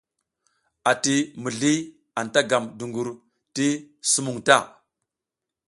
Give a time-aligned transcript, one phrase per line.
[0.91, 3.09] Ati mizliAnta gam dungur
[3.55, 3.67] ti
[4.11, 4.57] sumuŋ ta.